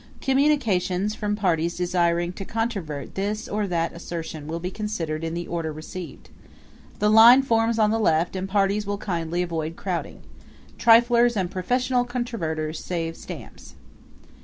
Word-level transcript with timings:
Communications 0.19 1.13
from 1.13 1.35
parties 1.35 1.77
desiring 1.77 2.33
to 2.33 2.43
controvert 2.43 3.13
this 3.13 3.47
or 3.47 3.67
that 3.67 3.93
assertion 3.93 4.47
will 4.47 4.59
be 4.59 4.71
considered 4.71 5.23
in 5.23 5.35
the 5.35 5.45
order 5.45 5.71
received. 5.71 6.31
The 6.97 7.07
line 7.07 7.43
forms 7.43 7.77
on 7.77 7.91
the 7.91 7.99
left 7.99 8.35
and 8.35 8.49
parties 8.49 8.87
will 8.87 8.97
kindly 8.97 9.43
avoid 9.43 9.75
crowding. 9.75 10.23
Triflers 10.79 11.37
and 11.37 11.51
professional 11.51 12.03
controverters 12.03 12.77
save 12.79 13.15
stamps. 13.15 13.75